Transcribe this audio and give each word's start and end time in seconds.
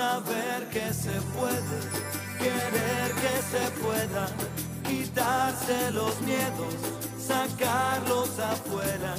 saber 0.00 0.60
que 0.72 0.94
se 0.94 1.16
puede, 1.36 1.78
querer 2.38 3.08
que 3.22 3.36
se 3.52 3.64
pueda, 3.82 4.24
quitarse 4.88 5.90
los 5.92 6.18
miedos, 6.22 6.74
sacarlos 7.18 8.38
afuera, 8.38 9.14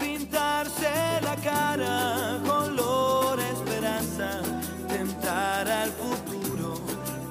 pintarse 0.00 0.90
la 1.22 1.36
cara, 1.36 2.40
color 2.44 3.38
esperanza, 3.38 4.42
tentar 4.88 5.68
al 5.68 5.90
futuro 5.92 6.74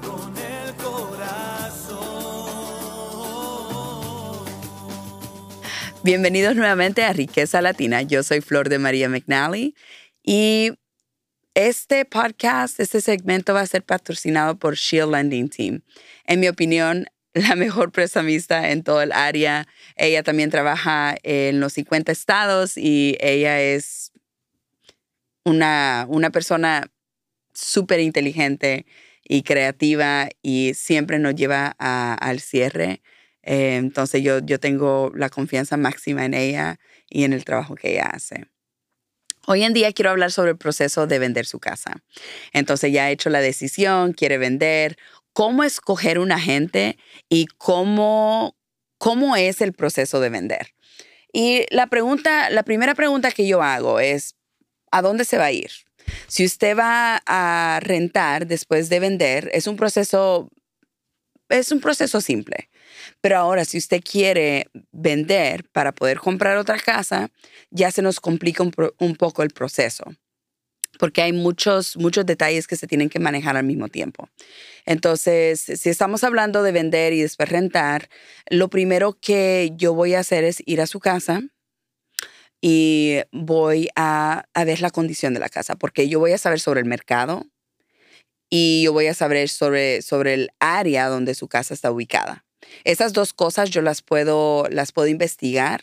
con 0.02 0.34
el 0.38 0.74
corazón. 0.76 2.06
Bienvenidos 6.02 6.56
nuevamente 6.56 7.04
a 7.04 7.12
Riqueza 7.12 7.62
Latina. 7.62 8.04
Yo 8.04 8.24
soy 8.24 8.40
Flor 8.40 8.70
de 8.70 8.80
María 8.80 9.10
McNally 9.10 9.76
y 10.24 10.72
este 11.56 12.04
podcast, 12.04 12.82
este 12.82 13.00
segmento 13.00 13.54
va 13.54 13.62
a 13.62 13.66
ser 13.66 13.82
patrocinado 13.82 14.60
por 14.60 14.76
Shield 14.76 15.12
Lending 15.12 15.50
Team. 15.50 15.82
En 16.26 16.42
mi 16.42 16.50
opinión, 16.50 17.08
la 17.34 17.56
mejor 17.56 17.92
prestamista 17.92 18.72
en 18.72 18.84
todo 18.84 19.02
el 19.02 19.14
área. 19.14 19.66
Ella 19.96 20.22
también 20.22 20.52
trabaja 20.52 21.16
en 21.24 21.62
los 21.62 21.74
50 21.74 22.12
estados 22.12 22.78
y 22.78 23.18
ella 23.22 23.62
es 23.62 24.12
una, 25.46 26.06
una 26.10 26.30
persona 26.30 26.92
súper 27.54 28.02
inteligente 28.02 28.86
y 29.24 29.44
creativa 29.44 30.28
y 30.42 30.74
siempre 30.76 31.20
nos 31.20 31.36
lleva 31.36 31.68
al 31.68 32.42
cierre. 32.42 33.02
Eh, 33.44 33.78
entonces 33.78 34.24
yo, 34.24 34.40
yo 34.40 34.60
tengo 34.60 35.12
la 35.16 35.30
confianza 35.30 35.78
máxima 35.78 36.26
en 36.26 36.34
ella 36.34 36.80
y 37.10 37.24
en 37.24 37.32
el 37.32 37.46
trabajo 37.46 37.76
que 37.76 37.94
ella 37.94 38.08
hace. 38.08 38.55
Hoy 39.48 39.64
en 39.64 39.74
día 39.74 39.92
quiero 39.94 40.10
hablar 40.10 40.32
sobre 40.32 40.52
el 40.52 40.58
proceso 40.58 41.06
de 41.06 41.20
vender 41.20 41.46
su 41.46 41.60
casa. 41.60 42.04
Entonces 42.52 42.92
ya 42.92 43.06
ha 43.06 43.12
hecho 43.12 43.30
la 43.30 43.42
decisión, 43.42 44.14
quiere 44.14 44.38
vender, 44.38 44.98
cómo 45.34 45.64
escoger 45.64 46.18
un 46.18 46.32
agente 46.32 46.98
y 47.30 47.46
cómo, 47.58 48.56
cómo 48.98 49.36
es 49.36 49.62
el 49.62 49.74
proceso 49.74 50.20
de 50.20 50.30
vender. 50.30 50.74
Y 51.32 51.66
la 51.70 51.88
pregunta, 51.88 52.50
la 52.50 52.64
primera 52.64 52.96
pregunta 52.96 53.32
que 53.32 53.46
yo 53.46 53.62
hago 53.62 54.00
es, 54.00 54.36
¿a 54.92 55.02
dónde 55.02 55.26
se 55.26 55.38
va 55.38 55.46
a 55.46 55.52
ir? 55.52 55.70
Si 56.28 56.46
usted 56.46 56.78
va 56.78 57.22
a 57.26 57.80
rentar 57.82 58.48
después 58.48 58.90
de 58.90 59.00
vender, 59.00 59.52
es 59.54 59.68
un 59.68 59.76
proceso, 59.76 60.50
es 61.50 61.72
un 61.72 61.82
proceso 61.82 62.22
simple. 62.22 62.70
Pero 63.22 63.38
ahora, 63.38 63.66
si 63.66 63.78
usted 63.78 64.02
quiere 64.02 64.68
vender 64.92 65.66
para 65.72 65.94
poder 65.94 66.20
comprar 66.20 66.58
otra 66.58 66.80
casa, 66.80 67.30
ya 67.72 67.92
se 67.92 68.02
nos 68.02 68.20
complica 68.20 68.64
un, 68.64 69.16
poco 69.16 69.44
el 69.44 69.50
proceso 69.50 70.04
porque 70.98 71.22
hay 71.22 71.34
muchos, 71.34 71.98
muchos 71.98 72.26
detalles 72.26 72.68
que 72.68 72.78
se 72.78 72.88
tienen 72.88 73.10
que 73.10 73.20
manejar 73.20 73.58
al 73.58 73.66
mismo 73.66 73.90
tiempo. 73.90 74.30
Entonces, 74.86 75.60
si 75.60 75.90
estamos 75.90 76.24
hablando 76.24 76.64
de 76.64 76.72
vender 76.72 77.12
y 77.12 77.22
después 77.22 77.50
rentar, 77.50 78.08
lo 78.50 78.70
primero 78.70 79.18
que 79.20 79.74
yo 79.76 79.94
voy 79.94 80.14
a 80.14 80.22
hacer 80.22 80.46
es 80.46 80.64
ir 80.66 80.80
a 80.80 80.88
su 80.88 81.02
casa 81.02 81.42
y 82.62 83.18
voy 83.34 83.90
a, 83.98 84.46
a 84.54 84.64
ver 84.64 84.80
la 84.80 84.90
condición 84.90 85.34
de 85.34 85.42
la 85.42 85.50
casa, 85.50 85.76
porque 85.76 86.08
yo 86.08 86.20
voy 86.20 86.32
a 86.32 86.38
saber 86.38 86.62
sobre 86.62 86.80
el 86.80 86.86
mercado 86.86 87.46
y 88.50 88.84
yo 88.84 88.94
voy 88.94 89.08
a 89.08 89.14
saber 89.14 89.50
sobre, 89.50 90.02
sobre 90.02 90.34
el 90.34 90.50
área 90.60 91.08
donde 91.08 91.36
su 91.36 91.48
casa 91.48 91.74
está 91.74 91.92
ubicada. 91.92 92.45
Esas 92.84 93.14
dos 93.14 93.34
cosas 93.34 93.70
yo 93.70 93.82
las 93.82 94.02
puedo, 94.02 94.68
las 94.70 94.92
puedo 94.92 95.08
investigar 95.08 95.82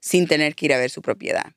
sin 0.00 0.26
tener 0.26 0.54
que 0.54 0.66
ir 0.66 0.72
a 0.72 0.78
ver 0.78 0.90
su 0.90 1.02
propiedad. 1.02 1.52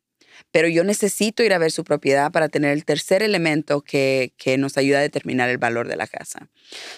Pero 0.51 0.67
yo 0.67 0.83
necesito 0.83 1.43
ir 1.43 1.53
a 1.53 1.57
ver 1.57 1.71
su 1.71 1.83
propiedad 1.83 2.31
para 2.31 2.49
tener 2.49 2.71
el 2.71 2.85
tercer 2.85 3.23
elemento 3.23 3.81
que, 3.81 4.33
que 4.37 4.57
nos 4.57 4.77
ayuda 4.77 4.99
a 4.99 5.01
determinar 5.01 5.49
el 5.49 5.57
valor 5.57 5.87
de 5.87 5.95
la 5.95 6.07
casa. 6.07 6.49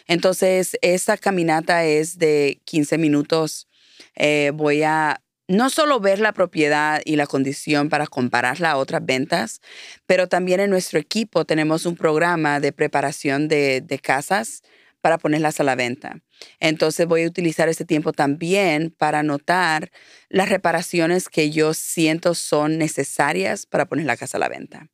Entonces, 0.07 0.77
esa 0.81 1.17
caminata 1.17 1.85
es 1.85 2.17
de 2.17 2.61
15 2.65 2.97
minutos. 2.97 3.67
Eh, 4.15 4.51
voy 4.53 4.83
a 4.83 5.21
no 5.47 5.69
solo 5.69 5.99
ver 5.99 6.19
la 6.19 6.33
propiedad 6.33 7.01
y 7.05 7.17
la 7.17 7.27
condición 7.27 7.89
para 7.89 8.07
compararla 8.07 8.71
a 8.71 8.77
otras 8.77 9.05
ventas, 9.05 9.61
pero 10.07 10.27
también 10.27 10.59
en 10.59 10.71
nuestro 10.71 10.99
equipo 10.99 11.45
tenemos 11.45 11.85
un 11.85 11.95
programa 11.95 12.59
de 12.59 12.71
preparación 12.71 13.47
de, 13.47 13.81
de 13.81 13.99
casas 13.99 14.63
para 15.05 15.19
ponerlas 15.19 15.59
a 15.59 15.63
la 15.63 15.75
venta. 15.75 16.23
Entonces 16.59 17.05
voy 17.05 17.21
a 17.21 17.27
utilizar 17.27 17.69
este 17.69 17.85
tiempo 17.85 18.11
también 18.11 18.89
para 18.89 19.19
anotar 19.19 19.91
las 20.29 20.49
reparaciones 20.49 21.29
que 21.29 21.51
yo 21.51 21.75
siento 21.75 22.33
son 22.33 22.79
necesarias 22.79 23.67
para 23.67 23.85
poner 23.85 24.07
la 24.07 24.17
casa 24.17 24.37
a 24.37 24.39
la 24.39 24.49
venta. 24.49 24.89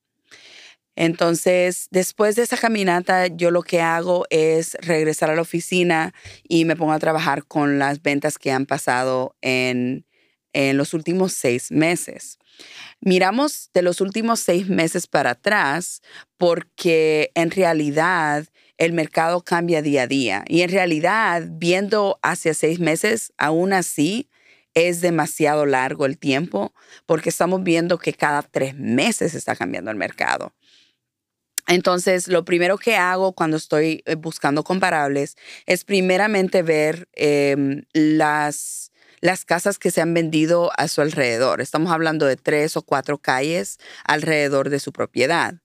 Entonces, 0.97 1.87
después 1.91 2.35
de 2.35 2.43
esa 2.43 2.57
caminata, 2.57 3.27
yo 3.27 3.51
lo 3.51 3.61
que 3.61 3.79
hago 3.79 4.25
es 4.29 4.75
regresar 4.81 5.29
a 5.29 5.35
la 5.35 5.43
oficina 5.43 6.13
y 6.43 6.65
me 6.65 6.75
pongo 6.75 6.91
a 6.91 6.99
trabajar 6.99 7.45
con 7.45 7.79
las 7.79 8.01
ventas 8.01 8.37
que 8.37 8.51
han 8.51 8.65
pasado 8.65 9.37
en, 9.39 10.05
en 10.51 10.75
los 10.75 10.93
últimos 10.93 11.31
seis 11.31 11.71
meses. 11.71 12.37
Miramos 12.99 13.69
de 13.73 13.81
los 13.81 14.01
últimos 14.01 14.41
seis 14.41 14.67
meses 14.67 15.07
para 15.07 15.29
atrás 15.29 16.01
porque 16.37 17.31
en 17.33 17.49
realidad 17.49 18.45
el 18.81 18.93
mercado 18.93 19.41
cambia 19.41 19.83
día 19.83 20.03
a 20.03 20.07
día. 20.07 20.43
Y 20.47 20.63
en 20.63 20.71
realidad, 20.71 21.43
viendo 21.47 22.17
hacia 22.23 22.55
seis 22.55 22.79
meses, 22.79 23.31
aún 23.37 23.73
así 23.73 24.27
es 24.73 25.01
demasiado 25.01 25.67
largo 25.67 26.07
el 26.07 26.17
tiempo 26.17 26.73
porque 27.05 27.29
estamos 27.29 27.61
viendo 27.61 27.99
que 27.99 28.13
cada 28.13 28.41
tres 28.41 28.73
meses 28.73 29.35
está 29.35 29.55
cambiando 29.55 29.91
el 29.91 29.97
mercado. 29.97 30.55
Entonces, 31.67 32.27
lo 32.27 32.43
primero 32.43 32.79
que 32.79 32.95
hago 32.95 33.33
cuando 33.33 33.55
estoy 33.57 34.01
eh, 34.07 34.15
buscando 34.15 34.63
comparables 34.63 35.37
es 35.67 35.83
primeramente 35.85 36.63
ver 36.63 37.07
em, 37.13 37.83
las, 37.93 38.91
las 39.19 39.45
casas 39.45 39.77
que 39.77 39.91
se 39.91 40.01
han 40.01 40.15
vendido 40.15 40.71
a 40.75 40.87
su 40.87 41.01
alrededor. 41.01 41.61
Estamos 41.61 41.91
hablando 41.91 42.25
de 42.25 42.35
tres 42.35 42.75
o 42.77 42.81
cuatro 42.81 43.19
calles 43.19 43.77
alrededor 44.05 44.71
de 44.71 44.79
su 44.79 44.91
propiedad. 44.91 45.61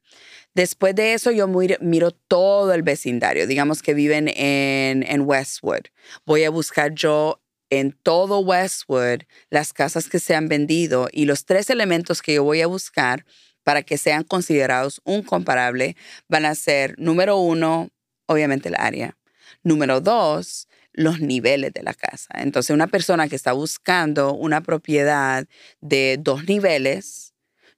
Después 0.56 0.94
de 0.94 1.12
eso, 1.12 1.32
yo 1.32 1.46
miro 1.48 2.10
todo 2.12 2.72
el 2.72 2.82
vecindario, 2.82 3.46
digamos 3.46 3.82
que 3.82 3.92
viven 3.92 4.28
en, 4.28 5.02
en 5.02 5.20
Westwood. 5.20 5.82
Voy 6.24 6.44
a 6.44 6.50
buscar 6.50 6.94
yo 6.94 7.42
en 7.68 7.92
todo 7.92 8.38
Westwood 8.38 9.24
las 9.50 9.74
casas 9.74 10.08
que 10.08 10.18
se 10.18 10.34
han 10.34 10.48
vendido 10.48 11.10
y 11.12 11.26
los 11.26 11.44
tres 11.44 11.68
elementos 11.68 12.22
que 12.22 12.32
yo 12.32 12.42
voy 12.42 12.62
a 12.62 12.68
buscar 12.68 13.26
para 13.64 13.82
que 13.82 13.98
sean 13.98 14.24
considerados 14.24 15.02
un 15.04 15.22
comparable 15.22 15.94
van 16.26 16.46
a 16.46 16.54
ser, 16.54 16.94
número 16.96 17.36
uno, 17.36 17.90
obviamente 18.24 18.70
el 18.70 18.76
área. 18.78 19.18
Número 19.62 20.00
dos, 20.00 20.68
los 20.94 21.20
niveles 21.20 21.74
de 21.74 21.82
la 21.82 21.92
casa. 21.92 22.30
Entonces, 22.38 22.70
una 22.72 22.86
persona 22.86 23.28
que 23.28 23.36
está 23.36 23.52
buscando 23.52 24.32
una 24.32 24.62
propiedad 24.62 25.46
de 25.82 26.16
dos 26.18 26.44
niveles, 26.44 27.25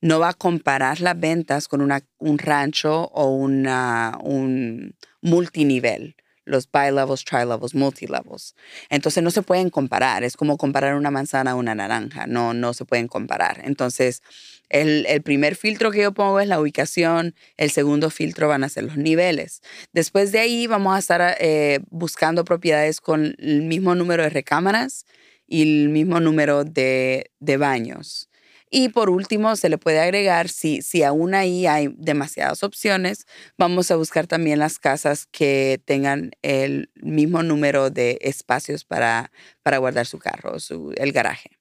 no 0.00 0.20
va 0.20 0.30
a 0.30 0.34
comparar 0.34 1.00
las 1.00 1.18
ventas 1.18 1.68
con 1.68 1.80
un 1.80 2.38
rancho 2.38 3.04
o 3.12 3.30
una, 3.34 4.18
un 4.22 4.94
multinivel, 5.20 6.16
los 6.44 6.70
bi-levels, 6.70 7.24
tri-levels, 7.24 7.74
multi-levels. 7.74 8.54
Entonces 8.88 9.22
no 9.22 9.30
se 9.30 9.42
pueden 9.42 9.70
comparar, 9.70 10.24
es 10.24 10.36
como 10.36 10.56
comparar 10.56 10.94
una 10.94 11.10
manzana 11.10 11.52
a 11.52 11.54
una 11.54 11.74
naranja, 11.74 12.26
no, 12.26 12.54
no 12.54 12.74
se 12.74 12.84
pueden 12.84 13.08
comparar. 13.08 13.60
Entonces, 13.64 14.22
el, 14.68 15.22
primer 15.22 15.56
filtro 15.56 15.90
que 15.90 16.02
yo 16.02 16.12
pongo 16.12 16.40
es 16.40 16.48
la 16.48 16.60
ubicación, 16.60 17.34
el 17.56 17.70
segundo 17.70 18.10
filtro 18.10 18.48
van 18.48 18.64
a 18.64 18.68
ser 18.68 18.84
los 18.84 18.96
niveles. 18.96 19.62
Después 19.92 20.32
de 20.32 20.40
ahí 20.40 20.66
vamos 20.66 20.94
a 20.94 20.98
estar 20.98 21.36
eh, 21.40 21.80
buscando 21.90 22.44
propiedades 22.44 23.00
con 23.00 23.34
el 23.38 23.62
mismo 23.62 23.94
número 23.94 24.22
de 24.22 24.30
recámaras 24.30 25.06
y 25.46 25.62
el 25.62 25.88
mismo 25.88 26.20
número 26.20 26.64
de, 26.64 27.30
de 27.40 27.56
baños. 27.56 28.27
Y 28.70 28.90
por 28.90 29.10
último, 29.10 29.56
se 29.56 29.68
le 29.68 29.78
puede 29.78 30.00
agregar, 30.00 30.48
si, 30.48 30.82
si 30.82 31.02
aún 31.02 31.34
ahí 31.34 31.66
hay 31.66 31.88
demasiadas 31.96 32.62
opciones, 32.62 33.26
vamos 33.56 33.90
a 33.90 33.96
buscar 33.96 34.26
también 34.26 34.58
las 34.58 34.78
casas 34.78 35.26
que 35.26 35.80
tengan 35.84 36.32
el 36.42 36.90
mismo 36.96 37.42
número 37.42 37.90
de 37.90 38.18
espacios 38.20 38.84
para, 38.84 39.32
para 39.62 39.78
guardar 39.78 40.06
su 40.06 40.18
carro, 40.18 40.60
su, 40.60 40.92
el 40.96 41.12
garaje. 41.12 41.58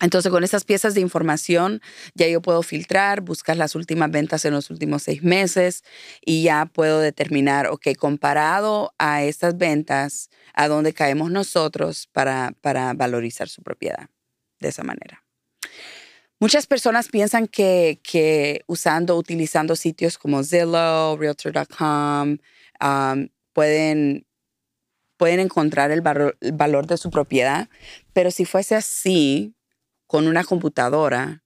Entonces, 0.00 0.32
con 0.32 0.44
estas 0.44 0.64
piezas 0.64 0.94
de 0.94 1.02
información, 1.02 1.82
ya 2.14 2.26
yo 2.26 2.40
puedo 2.40 2.62
filtrar, 2.62 3.20
buscar 3.20 3.56
las 3.58 3.74
últimas 3.74 4.10
ventas 4.10 4.44
en 4.46 4.54
los 4.54 4.70
últimos 4.70 5.02
seis 5.02 5.22
meses 5.22 5.82
y 6.24 6.42
ya 6.42 6.64
puedo 6.66 7.00
determinar, 7.00 7.66
ok, 7.66 7.88
comparado 7.98 8.94
a 8.98 9.22
estas 9.22 9.58
ventas, 9.58 10.30
a 10.54 10.68
dónde 10.68 10.94
caemos 10.94 11.30
nosotros 11.30 12.08
para, 12.12 12.54
para 12.62 12.94
valorizar 12.94 13.48
su 13.50 13.62
propiedad 13.62 14.08
de 14.58 14.68
esa 14.68 14.84
manera. 14.84 15.22
Muchas 16.42 16.66
personas 16.66 17.08
piensan 17.08 17.48
que, 17.48 18.64
usando, 18.66 19.14
utilizando 19.18 19.76
sitios 19.76 20.16
como 20.16 20.42
Zillow, 20.42 21.18
Realtor.com, 21.18 22.38
um, 22.80 23.28
pueden, 23.52 24.26
pueden 25.18 25.40
encontrar 25.40 25.90
el, 25.90 26.00
valor 26.00 26.86
de 26.86 26.96
su 26.96 27.10
propiedad, 27.10 27.68
pero 28.14 28.30
si 28.30 28.46
fuese 28.46 28.74
así 28.74 29.54
con 30.06 30.26
una 30.26 30.42
computadora, 30.42 31.44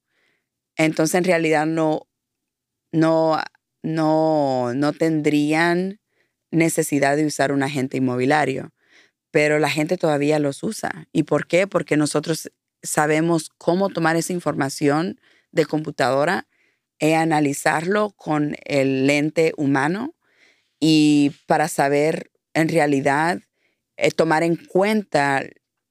entonces 0.77 1.17
en 1.17 1.25
realidad 1.25 1.67
no, 1.67 2.07
no, 2.93 3.41
no, 3.83 4.75
no 4.75 4.93
tendrían 4.93 5.99
necesidad 6.53 7.17
de 7.17 7.27
usar 7.27 7.51
un 7.51 7.65
agente 7.65 7.97
inmobiliario, 7.97 8.73
pero 9.33 9.59
la 9.59 9.71
gente 9.71 9.97
todavía 9.97 10.39
los 10.39 10.63
usa. 10.63 11.09
¿Y 11.11 11.25
por 11.25 11.49
qué? 11.49 11.67
Porque 11.67 11.97
nosotros 11.97 12.53
sabemos 12.85 13.51
cómo 13.59 13.89
tomar 13.89 14.17
esa 14.17 14.33
información 14.33 15.21
de 15.51 15.67
computadora 15.67 16.47
e 16.99 17.15
analizarlo 17.17 18.11
con 18.11 18.57
el 18.65 19.07
lente 19.07 19.53
humano 19.57 20.15
y 20.79 21.33
para 21.47 21.69
saber 21.69 22.31
en 22.53 22.69
realidad 22.69 23.41
eh, 23.97 24.11
tomar 24.11 24.43
en 24.43 24.57
cuenta 24.57 25.43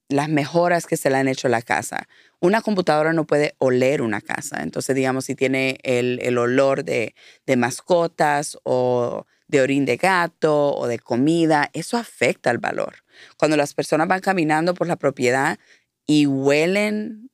las 0.08 0.28
mejoras 0.28 0.86
que 0.86 0.96
se 0.96 1.10
le 1.10 1.16
han 1.16 1.28
hecho 1.28 1.48
a 1.48 1.50
la 1.50 1.62
casa. 1.62 2.08
Una 2.40 2.60
computadora 2.60 3.12
no 3.12 3.26
puede 3.26 3.54
oler 3.58 4.02
una 4.02 4.20
casa. 4.20 4.62
Entonces, 4.62 4.94
digamos, 4.94 5.24
si 5.24 5.34
tiene 5.34 5.78
el, 5.82 6.36
olor 6.38 6.84
de, 6.84 7.14
de, 7.46 7.56
mascotas 7.56 8.58
o 8.64 9.26
de 9.48 9.62
orín 9.62 9.86
de 9.86 9.96
gato 9.96 10.74
o 10.74 10.86
de 10.86 10.98
comida, 10.98 11.70
eso 11.72 11.96
afecta 11.96 12.50
el 12.50 12.58
valor. 12.58 12.96
Cuando 13.38 13.56
las 13.56 13.72
personas 13.72 14.08
van 14.08 14.20
caminando 14.20 14.74
por 14.74 14.86
la 14.86 14.96
propiedad 14.96 15.58
y 16.06 16.26
huelen 16.26 17.30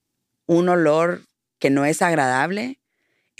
un 0.46 0.68
olor 0.68 1.22
que 1.58 1.70
no 1.70 1.84
es 1.84 2.02
agradable, 2.02 2.80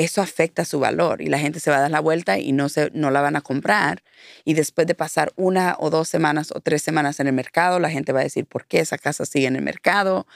eso 0.00 0.22
afecta 0.22 0.64
su 0.64 0.80
valor 0.80 1.20
y 1.20 1.26
la 1.26 1.38
gente 1.38 1.60
se 1.60 1.70
va 1.70 1.76
a 1.76 1.80
dar 1.80 1.90
la 1.90 2.00
vuelta 2.00 2.38
y 2.38 2.52
no, 2.52 2.70
se, 2.70 2.90
no 2.94 3.10
la 3.10 3.20
van 3.20 3.36
a 3.36 3.42
comprar. 3.42 4.02
Y 4.44 4.54
después 4.54 4.86
de 4.86 4.94
pasar 4.94 5.30
una 5.36 5.76
o 5.78 5.90
dos 5.90 6.08
semanas 6.08 6.52
o 6.54 6.60
tres 6.60 6.80
semanas 6.80 7.20
en 7.20 7.26
el 7.26 7.34
mercado, 7.34 7.78
la 7.78 7.90
gente 7.90 8.12
va 8.12 8.20
a 8.20 8.22
decir, 8.22 8.46
¿por 8.46 8.64
qué 8.64 8.78
esa 8.78 8.96
casa 8.96 9.26
sigue 9.26 9.46
en 9.46 9.56
el 9.56 9.62
mercado? 9.62 10.26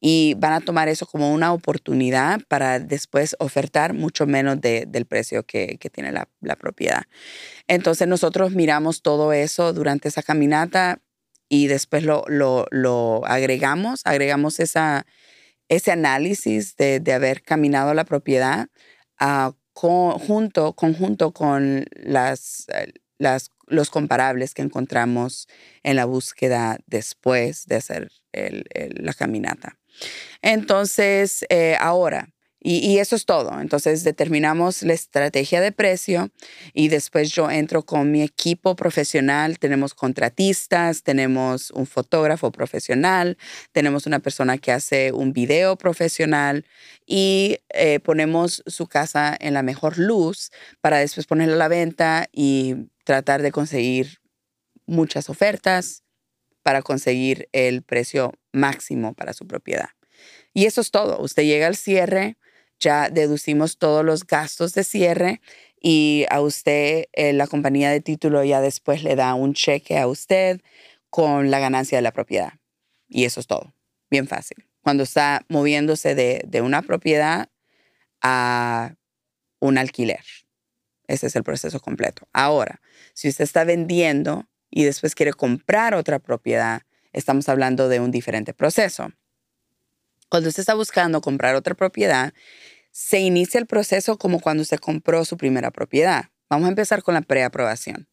Y 0.00 0.34
van 0.38 0.54
a 0.54 0.60
tomar 0.60 0.88
eso 0.88 1.06
como 1.06 1.32
una 1.32 1.52
oportunidad 1.52 2.40
para 2.48 2.80
después 2.80 3.36
ofertar 3.38 3.94
mucho 3.94 4.26
menos 4.26 4.60
del 4.60 5.06
precio 5.06 5.44
que, 5.44 5.78
tiene 5.92 6.10
la, 6.10 6.56
propiedad. 6.56 7.04
Entonces 7.68 8.08
nosotros 8.08 8.52
miramos 8.52 9.02
todo 9.02 9.32
eso 9.32 9.72
durante 9.72 10.08
esa 10.08 10.24
caminata 10.24 10.98
y 11.52 11.66
después 11.66 12.02
lo, 12.02 12.24
lo, 12.28 13.26
agregamos, 13.26 14.00
agregamos 14.04 14.58
esa, 14.58 15.04
ese 15.68 15.92
análisis 15.92 16.76
de, 16.76 16.98
de 16.98 17.12
haber 17.12 17.42
caminado 17.42 17.92
la 17.92 18.04
propiedad 18.04 18.68
conjunto, 19.74 20.72
conjunto 20.72 21.32
con 21.32 21.84
las, 21.92 22.66
eh, 22.72 22.94
las, 23.18 23.50
los 23.66 23.90
comparables 23.90 24.54
que 24.54 24.62
encontramos 24.62 25.46
en 25.82 25.96
la 25.96 26.06
búsqueda 26.06 26.78
después 26.86 27.66
de 27.66 27.76
hacer 27.76 28.10
la 28.32 29.12
caminata. 29.12 29.78
Entonces, 30.40 31.44
eh, 31.50 31.76
ahora, 31.78 32.30
y, 32.64 32.98
eso 32.98 33.16
es 33.16 33.26
todo. 33.26 33.60
Entonces 33.60 34.04
determinamos 34.04 34.82
la 34.82 34.92
estrategia 34.92 35.60
de 35.60 35.72
precio 35.72 36.30
y 36.72 36.88
después 36.88 37.32
yo 37.32 37.50
entro 37.50 37.82
con 37.82 38.12
mi 38.12 38.22
equipo 38.22 38.76
profesional. 38.76 39.58
Tenemos 39.58 39.94
contratistas, 39.94 41.02
tenemos 41.02 41.72
un 41.72 41.86
fotógrafo 41.86 42.52
profesional, 42.52 43.36
tenemos 43.72 44.06
una 44.06 44.20
persona 44.20 44.58
que 44.58 44.70
hace 44.70 45.10
un 45.10 45.32
video 45.32 45.74
profesional 45.76 46.64
y 47.04 47.58
eh, 47.70 47.98
ponemos 47.98 48.62
su 48.66 48.86
casa 48.86 49.36
en 49.40 49.54
la 49.54 49.62
mejor 49.62 49.98
luz 49.98 50.52
para 50.80 50.98
después 50.98 51.26
ponerla 51.26 51.54
a 51.54 51.58
la 51.58 51.68
venta 51.68 52.28
y 52.30 52.90
tratar 53.04 53.42
de 53.42 53.50
conseguir 53.50 54.20
muchas 54.86 55.28
ofertas 55.28 56.04
para 56.62 56.82
conseguir 56.82 57.48
el 57.50 57.82
precio 57.82 58.34
máximo 58.52 59.14
para 59.14 59.32
su 59.32 59.48
propiedad. 59.48 59.88
Y 60.54 60.66
eso 60.66 60.80
es 60.80 60.92
todo. 60.92 61.20
Usted 61.20 61.42
llega 61.42 61.66
al 61.66 61.76
cierre 61.76 62.36
ya 62.82 63.08
deducimos 63.08 63.78
todos 63.78 64.04
los 64.04 64.26
gastos 64.26 64.74
de 64.74 64.84
cierre 64.84 65.40
y 65.80 66.26
a 66.30 66.40
usted 66.40 67.06
eh, 67.12 67.32
la 67.32 67.46
compañía 67.46 67.90
de 67.90 68.00
título 68.00 68.44
ya 68.44 68.60
después 68.60 69.02
le 69.02 69.16
da 69.16 69.34
un 69.34 69.54
cheque 69.54 69.98
a 69.98 70.06
usted 70.06 70.60
con 71.08 71.50
la 71.50 71.60
ganancia 71.60 71.98
de 71.98 72.02
la 72.02 72.12
propiedad. 72.12 72.54
Y 73.08 73.24
eso 73.24 73.40
es 73.40 73.46
todo. 73.46 73.74
Bien 74.10 74.26
fácil. 74.26 74.66
Cuando 74.82 75.04
está 75.04 75.44
moviéndose 75.48 76.14
de, 76.14 76.42
de 76.46 76.60
una 76.60 76.82
propiedad 76.82 77.48
a 78.20 78.94
un 79.60 79.78
alquiler. 79.78 80.24
Ese 81.06 81.26
es 81.28 81.36
el 81.36 81.44
proceso 81.44 81.80
completo. 81.80 82.26
Ahora, 82.32 82.80
si 83.14 83.28
usted 83.28 83.44
está 83.44 83.64
vendiendo 83.64 84.48
y 84.70 84.84
después 84.84 85.14
quiere 85.14 85.32
comprar 85.32 85.94
otra 85.94 86.18
propiedad, 86.18 86.82
estamos 87.12 87.48
hablando 87.48 87.88
de 87.88 88.00
un 88.00 88.10
diferente 88.10 88.54
proceso. 88.54 89.12
Cuando 90.32 90.48
usted 90.48 90.62
está 90.62 90.72
buscando 90.72 91.20
comprar 91.20 91.56
otra 91.56 91.74
propiedad, 91.74 92.32
se 92.90 93.20
inicia 93.20 93.60
el 93.60 93.66
proceso 93.66 94.16
como 94.16 94.40
cuando 94.40 94.62
usted 94.62 94.78
compró 94.78 95.26
su 95.26 95.36
primera 95.36 95.70
propiedad. 95.70 96.30
Vamos 96.48 96.64
a 96.64 96.70
empezar 96.70 97.02
con 97.02 97.12
la 97.12 97.20
preaprobación. 97.20 98.08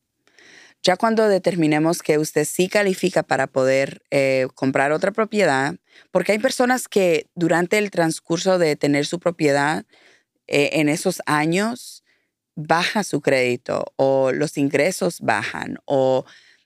Ya 0.84 0.98
cuando 0.98 1.30
determinemos 1.30 2.02
que 2.02 2.18
usted 2.18 2.44
sí 2.44 2.68
califica 2.68 3.24
para 3.24 3.48
poder 3.48 4.02
eh, 4.12 4.48
comprar 4.54 4.92
otra 4.92 5.14
propiedad, 5.14 5.76
porque 6.12 6.34
hay 6.34 6.40
personas 6.40 6.90
que 6.90 7.30
durante 7.36 7.78
el 7.78 7.90
transcurso 7.90 8.58
de 8.58 8.76
tener 8.76 9.06
su 9.06 9.22
propiedad 9.22 9.86
eh, 10.48 10.72
en 10.74 10.90
esos 10.90 11.22
años 11.26 12.04
baja 12.54 13.06
su 13.06 13.22
crédito 13.22 13.94
o 13.96 14.34
los 14.34 14.58
ingresos 14.58 15.22
bajan 15.22 15.78
o 15.86 16.26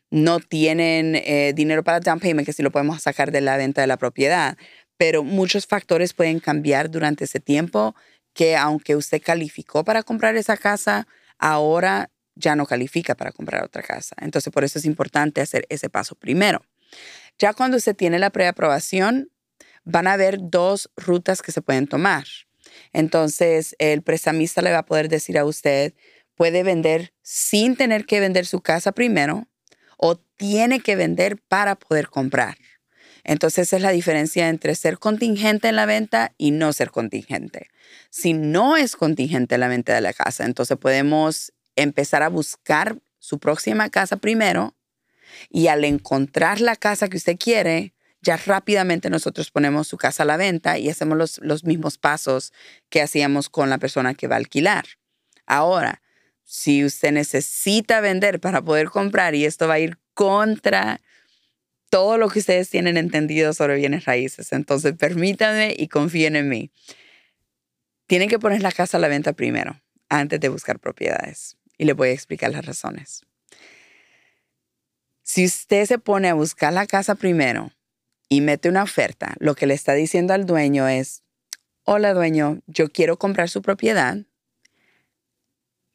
no 0.10 0.40
tienen 0.40 1.16
eh, 1.16 1.54
dinero 1.56 1.84
para 1.84 2.00
down 2.00 2.20
payment, 2.20 2.46
que 2.46 2.54
si 2.54 2.62
lo 2.62 2.72
podemos 2.72 3.02
sacar 3.02 3.32
de 3.32 3.42
la 3.42 3.58
venta 3.58 3.82
de 3.82 3.88
la 3.88 3.98
propiedad 3.98 4.58
pero 5.04 5.22
muchos 5.22 5.68
factores 5.68 6.14
pueden 6.14 6.40
cambiar 6.40 6.90
durante 6.90 7.26
ese 7.26 7.42
tiempo 7.42 7.94
que 8.34 8.56
aunque 8.56 8.96
usted 8.96 9.22
calificó 9.22 9.84
para 9.84 10.02
comprar 10.02 10.38
esa 10.38 10.56
casa, 10.56 11.08
ahora 11.38 12.10
ya 12.36 12.56
no 12.56 12.66
califica 12.66 13.14
para 13.14 13.34
comprar 13.34 13.66
otra 13.66 13.84
casa. 13.84 14.16
Entonces, 14.22 14.54
por 14.54 14.64
eso 14.64 14.80
es 14.80 14.86
importante 14.86 15.42
hacer 15.42 15.66
ese 15.68 15.90
paso 15.90 16.16
primero. 16.16 16.62
Ya 17.38 17.52
cuando 17.52 17.76
usted 17.76 17.98
tiene 17.98 18.18
la 18.18 18.30
preaprobación, 18.30 19.30
van 19.84 20.08
a 20.08 20.14
haber 20.14 20.38
dos 20.40 20.90
rutas 20.96 21.42
que 21.42 21.52
se 21.52 21.62
pueden 21.62 21.88
tomar. 21.88 22.24
Entonces, 22.94 23.76
el 23.80 24.04
prestamista 24.04 24.62
le 24.62 24.72
va 24.72 24.78
a 24.78 24.86
poder 24.86 25.10
decir 25.10 25.38
a 25.38 25.44
usted, 25.44 25.94
puede 26.36 26.64
vender 26.64 27.14
sin 27.24 27.76
tener 27.76 28.06
que 28.06 28.22
vender 28.22 28.46
su 28.46 28.62
casa 28.62 28.94
primero 28.94 29.50
o 29.98 30.16
tiene 30.16 30.80
que 30.80 30.96
vender 30.96 31.42
para 31.50 31.76
poder 31.76 32.08
comprar. 32.08 32.56
Entonces, 33.24 33.68
esa 33.68 33.78
es 33.78 33.81
la 33.81 33.92
diferencia 33.92 34.50
entre 34.50 34.75
ser 34.75 35.00
contingente 35.00 35.70
en 35.70 35.75
la 35.75 35.86
venta 35.86 36.34
y 36.38 36.52
no 36.52 36.74
ser 36.74 36.92
contingente. 36.92 37.70
Si 38.10 38.34
no 38.34 38.75
es 38.75 38.96
contingente 38.96 39.56
en 39.56 39.62
la 39.62 39.68
venta 39.68 39.94
de 39.94 40.02
la 40.02 40.14
casa, 40.14 40.46
entonces 40.46 40.78
podemos 40.78 41.54
empezar 41.75 42.24
a 42.24 42.30
buscar 42.30 42.98
su 43.20 43.40
próxima 43.40 43.90
casa 43.90 44.18
primero 44.18 44.75
y 45.50 45.68
al 45.68 45.86
encontrar 45.86 46.59
la 46.59 46.76
casa 46.76 47.07
que 47.07 47.18
usted 47.18 47.38
quiere, 47.38 47.94
ya 48.21 48.38
rápidamente 48.38 49.09
nosotros 49.09 49.52
ponemos 49.52 49.88
su 49.88 49.97
casa 49.97 50.24
a 50.24 50.26
la 50.26 50.38
venta 50.38 50.78
y 50.78 50.90
hacemos 50.90 51.18
los, 51.18 51.38
los 51.40 51.64
mismos 51.64 51.97
pasos 51.97 52.54
que 52.90 53.02
hacíamos 53.02 53.50
con 53.50 53.69
la 53.69 53.78
persona 53.78 54.14
que 54.14 54.28
va 54.28 54.36
a 54.36 54.40
alquilar. 54.40 54.86
Ahora, 55.45 56.02
si 56.44 56.86
usted 56.86 57.12
necesita 57.12 58.02
vender 58.02 58.40
para 58.40 58.62
poder 58.62 58.90
comprar 58.90 59.36
y 59.36 59.45
esto 59.45 59.68
va 59.68 59.76
a 59.76 59.80
ir 59.80 59.97
contra 60.14 61.02
todo 61.94 62.18
lo 62.18 62.28
que 62.28 62.40
ustedes 62.40 62.71
tienen 62.71 62.97
entendido 62.97 63.54
sobre 63.54 63.76
bienes 63.76 64.06
raíces. 64.06 64.52
Entonces, 64.52 64.95
permítanme 64.97 65.76
y 65.78 65.90
confíen 65.90 66.35
en 66.35 66.50
mí. 66.50 66.71
Tienen 68.07 68.30
que 68.30 68.40
poner 68.40 68.64
la 68.64 68.71
casa 68.71 68.97
a 68.97 69.00
la 69.00 69.07
venta 69.07 69.33
primero, 69.33 69.80
antes 70.09 70.40
de 70.40 70.50
buscar 70.50 70.80
propiedades. 70.80 71.56
Y 71.78 71.85
les 71.85 71.95
voy 71.95 72.09
a 72.09 72.14
explicar 72.14 72.52
las 72.52 72.66
razones. 72.66 73.21
Si 75.21 75.45
usted 75.45 75.85
se 75.85 76.00
pone 76.00 76.30
a 76.30 76.33
buscar 76.33 76.73
la 76.73 76.88
casa 76.88 77.14
primero 77.14 77.71
y 78.28 78.42
mete 78.42 78.69
una 78.69 78.81
oferta, 78.81 79.35
lo 79.38 79.54
que 79.54 79.68
le 79.68 79.76
está 79.76 79.94
diciendo 79.94 80.33
al 80.33 80.47
dueño 80.47 80.88
es, 80.88 81.21
hola 81.83 82.16
dueño, 82.16 82.64
yo 82.66 82.90
quiero 82.90 83.19
comprar 83.19 83.50
su 83.50 83.62
propiedad, 83.62 84.18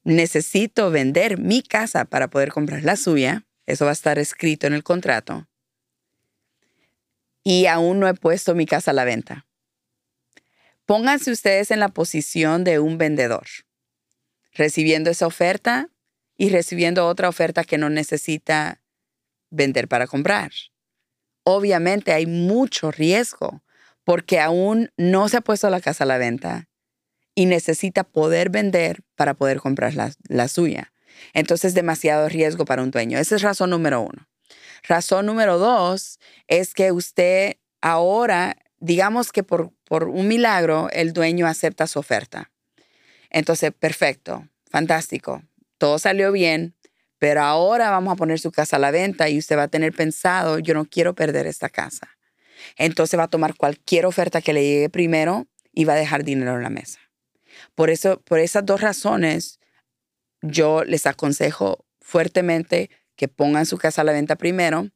necesito 0.05 0.93
vender 0.93 1.41
mi 1.41 1.61
casa 1.61 2.05
para 2.05 2.31
poder 2.31 2.53
comprar 2.53 2.85
la 2.85 2.95
suya, 2.95 3.49
eso 3.67 3.85
va 3.85 3.91
a 3.91 3.95
estar 3.95 4.21
escrito 4.21 4.69
en 4.69 4.75
el 4.75 4.85
contrato 4.85 5.49
y 7.49 7.65
aún 7.65 7.99
no 7.99 8.07
he 8.07 8.13
puesto 8.13 8.55
mi 8.55 8.67
casa 8.67 8.91
a 8.91 8.95
la 8.95 9.05
venta. 9.05 9.47
Pónganse 10.85 11.31
ustedes 11.31 11.71
en 11.71 11.81
la 11.81 11.89
posición 11.89 12.63
de 12.63 12.79
un 12.79 12.99
vendedor, 12.99 13.47
recibiendo 14.53 15.09
esa 15.09 15.27
oferta 15.27 15.89
y 16.37 16.51
recibiendo 16.51 17.07
otra 17.07 17.27
oferta 17.27 17.65
que 17.65 17.79
no 17.79 17.89
necesita 17.89 18.83
vender 19.49 19.89
para 19.89 20.07
comprar. 20.07 20.51
Obviamente 21.43 22.13
hay 22.13 22.27
mucho 22.27 22.91
riesgo 22.91 23.63
porque 24.05 24.41
aún 24.41 24.91
no 24.99 25.31
se 25.31 25.39
ha 25.39 25.41
puesto 25.41 25.71
la 25.71 25.81
casa 25.81 26.05
a 26.05 26.07
la 26.07 26.19
venta 26.19 26.69
y 27.35 27.47
necesita 27.47 28.05
poder 28.05 28.51
vender 28.51 29.01
para 29.17 29.33
poder 29.33 29.61
comprar 29.61 29.95
la, 29.95 30.13
la 30.29 30.49
suya. 30.49 30.93
Entonces 31.33 31.71
es 31.71 31.75
demasiado 31.75 32.29
riesgo 32.29 32.67
para 32.67 32.83
un 32.83 32.91
dueño. 32.91 33.19
Esa 33.19 33.37
es 33.37 33.43
razón 33.43 33.71
número 33.71 34.03
uno. 34.03 34.29
Razón 34.83 35.27
número 35.27 35.59
dos 35.59 36.19
es 36.47 36.75
que 36.75 36.93
usted 36.93 37.57
ahora, 37.81 38.57
digamos 38.79 39.33
que 39.33 39.43
por, 39.43 39.73
por 39.85 40.05
un 40.05 40.29
milagro, 40.29 40.89
el 40.93 41.13
dueño 41.13 41.47
acepta 41.47 41.87
su 41.87 41.99
oferta. 41.99 42.51
Entonces, 43.31 43.73
perfecto, 43.73 44.49
fantástico. 44.71 45.43
todo 45.79 45.99
salió 45.99 46.33
bien, 46.33 46.75
pero 47.19 47.43
ahora 47.43 47.91
vamos 47.91 48.13
a 48.13 48.17
poner 48.17 48.39
su 48.39 48.51
casa 48.53 48.77
a 48.77 48.79
la 48.79 48.91
venta 48.91 49.29
y 49.29 49.39
usted 49.39 49.57
va 49.57 49.65
a 49.65 49.69
tener 49.69 49.93
pensado, 49.93 50.59
yo 50.59 50.75
no 50.75 50.85
quiero 50.87 51.15
perder 51.15 51.47
esta 51.47 51.69
casa. 51.69 52.17
Entonces 52.77 53.19
va 53.19 53.25
a 53.25 53.29
tomar 53.29 53.55
cualquier 53.57 54.07
oferta 54.07 54.41
que 54.41 54.53
le 54.53 54.63
llegue 54.63 54.91
primero 54.91 55.47
y 55.73 55.85
va 55.85 55.95
a 55.95 55.97
dejar 55.97 56.25
dinero 56.25 56.57
en 56.57 56.63
la 56.63 56.71
mesa. 56.71 57.01
Por 57.75 57.91
eso, 57.91 58.21
por 58.23 58.39
esas 58.39 58.65
dos 58.65 58.81
razones, 58.81 59.59
yo 60.43 60.85
les 60.85 61.07
aconsejo 61.07 61.85
fuertemente 62.01 62.91
que 63.19 63.29
pongan 63.29 63.67
su 63.67 63.77
casa 63.77 64.01
a 64.01 64.05
la 64.05 64.13
venta 64.13 64.37
primero 64.37 64.89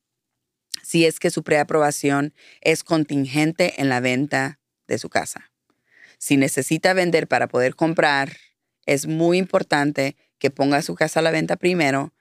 si 0.83 1.05
es 1.05 1.21
que 1.21 1.31
su 1.31 1.43
preaprobación 1.43 2.33
es 2.63 2.83
contingente 2.83 3.81
en 3.81 3.91
la 3.91 4.01
venta 4.01 4.59
de 4.89 4.99
su 4.99 5.11
casa. 5.11 5.53
Si 6.19 6.37
necesita 6.37 6.95
vender 6.95 7.29
para 7.29 7.49
poder 7.49 7.75
comprar, 7.75 8.37
es 8.87 9.07
muy 9.07 9.39
importante 9.39 10.17
que 10.39 10.51
ponga 10.51 10.81
su 10.81 10.95
casa 10.95 11.21
a 11.21 11.23
la 11.23 11.31
venta 11.31 11.57
primero 11.57 12.15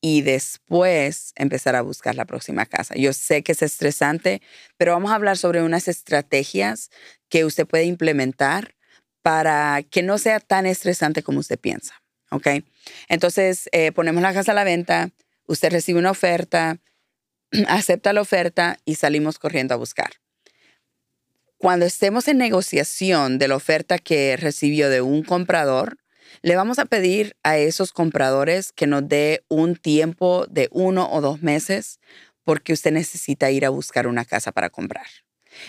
y 0.00 0.22
después 0.22 1.32
empezar 1.36 1.74
a 1.74 1.82
buscar 1.82 2.14
la 2.14 2.26
próxima 2.26 2.66
casa. 2.66 2.94
Yo 2.94 3.12
sé 3.12 3.42
que 3.42 3.52
es 3.52 3.62
estresante, 3.62 4.42
pero 4.76 4.92
vamos 4.92 5.10
a 5.10 5.14
hablar 5.14 5.38
sobre 5.38 5.62
unas 5.62 5.88
estrategias 5.88 6.90
que 7.28 7.44
usted 7.44 7.66
puede 7.66 7.84
implementar 7.84 8.74
para 9.22 9.82
que 9.82 10.02
no 10.02 10.18
sea 10.18 10.38
tan 10.38 10.66
estresante 10.66 11.22
como 11.22 11.40
usted 11.40 11.58
piensa. 11.58 12.02
¿Ok? 12.30 12.48
Entonces, 13.08 13.68
eh, 13.72 13.92
ponemos 13.92 14.22
la 14.22 14.34
casa 14.34 14.52
a 14.52 14.54
la 14.54 14.64
venta, 14.64 15.10
usted 15.46 15.70
recibe 15.70 15.98
una 15.98 16.10
oferta, 16.10 16.78
acepta 17.68 18.12
la 18.12 18.20
oferta 18.20 18.78
y 18.84 18.96
salimos 18.96 19.38
corriendo 19.38 19.74
a 19.74 19.78
buscar. 19.78 20.10
Cuando 21.58 21.86
estemos 21.86 22.28
en 22.28 22.38
negociación 22.38 23.38
de 23.38 23.48
la 23.48 23.56
oferta 23.56 23.98
que 23.98 24.36
recibió 24.36 24.90
de 24.90 25.00
un 25.00 25.22
comprador, 25.22 25.98
le 26.42 26.54
vamos 26.54 26.78
a 26.78 26.84
pedir 26.84 27.34
a 27.42 27.56
esos 27.56 27.92
compradores 27.92 28.72
que 28.72 28.86
nos 28.86 29.08
dé 29.08 29.44
un 29.48 29.74
tiempo 29.74 30.46
de 30.48 30.68
uno 30.70 31.10
o 31.10 31.20
dos 31.20 31.42
meses 31.42 31.98
porque 32.44 32.72
usted 32.72 32.92
necesita 32.92 33.50
ir 33.50 33.64
a 33.64 33.70
buscar 33.70 34.06
una 34.06 34.24
casa 34.24 34.52
para 34.52 34.70
comprar. 34.70 35.06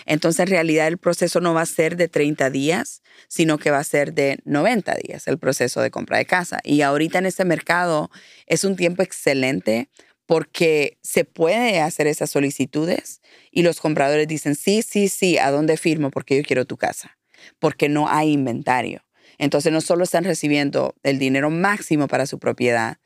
Entonces, 0.06 0.40
en 0.40 0.48
realidad, 0.48 0.86
el 0.88 0.98
proceso 0.98 1.40
no 1.40 1.54
va 1.54 1.62
a 1.62 1.66
ser 1.66 1.96
de 1.96 2.08
30 2.08 2.50
días, 2.50 3.02
sino 3.28 3.58
que 3.58 3.70
va 3.70 3.78
a 3.78 3.84
ser 3.84 4.14
de 4.14 4.38
90 4.44 4.94
días 4.94 5.28
el 5.28 5.38
proceso 5.38 5.80
de 5.80 5.90
compra 5.90 6.18
de 6.18 6.26
casa. 6.26 6.60
Y 6.64 6.82
ahorita 6.82 7.18
en 7.18 7.26
este 7.26 7.44
mercado 7.44 8.10
es 8.46 8.64
un 8.64 8.76
tiempo 8.76 9.02
excelente 9.02 9.88
porque 10.26 10.98
se 11.02 11.24
puede 11.24 11.80
hacer 11.80 12.06
esas 12.06 12.28
solicitudes 12.30 13.22
y 13.50 13.62
los 13.62 13.80
compradores 13.80 14.28
dicen, 14.28 14.54
sí, 14.54 14.82
sí, 14.82 15.08
sí, 15.08 15.38
¿a 15.38 15.50
dónde 15.50 15.78
firmo? 15.78 16.10
Porque 16.10 16.36
yo 16.36 16.42
quiero 16.42 16.66
tu 16.66 16.76
casa, 16.76 17.16
porque 17.58 17.88
no 17.88 18.08
hay 18.08 18.32
inventario. 18.32 19.02
Entonces 19.38 19.72
no 19.72 19.80
solo 19.80 20.04
están 20.04 20.24
recibiendo 20.24 20.94
el 21.02 21.18
dinero 21.18 21.48
máximo 21.48 22.08
para 22.08 22.26
su 22.26 22.38
propiedad, 22.38 22.98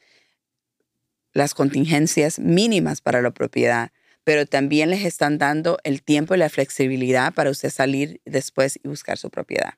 las 1.32 1.54
contingencias 1.54 2.38
mínimas 2.38 3.00
para 3.00 3.22
la 3.22 3.30
propiedad, 3.30 3.92
pero 4.24 4.46
también 4.46 4.90
les 4.90 5.04
están 5.04 5.38
dando 5.38 5.78
el 5.84 6.02
tiempo 6.02 6.34
y 6.34 6.38
la 6.38 6.48
flexibilidad 6.48 7.32
para 7.34 7.50
usted 7.50 7.70
salir 7.70 8.20
después 8.24 8.78
y 8.82 8.88
buscar 8.88 9.18
su 9.18 9.30
propiedad. 9.30 9.74